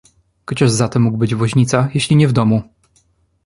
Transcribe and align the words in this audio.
"Gdzież 0.45 0.71
zatem 0.71 1.01
mógł 1.01 1.17
być 1.17 1.35
woźnica, 1.35 1.89
jeśli 1.93 2.15
nie 2.15 2.27
w 2.27 2.33
domu?" 2.33 2.61